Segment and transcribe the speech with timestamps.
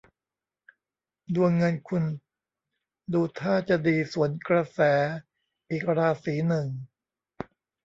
[1.35, 2.03] ดวงเงินคุณ
[3.13, 4.79] ดูท่าจะดีสวนกระแส
[5.69, 6.67] อีกราศีหนึ่ง